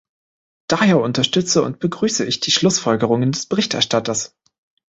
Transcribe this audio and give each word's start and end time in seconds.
Daher 0.67 0.99
unterstütze 0.99 1.61
und 1.61 1.77
begrüße 1.77 2.25
ich 2.25 2.39
die 2.39 2.49
Schlussfolgerungen 2.49 3.33
des 3.33 3.45
Berichterstatters. 3.45 4.35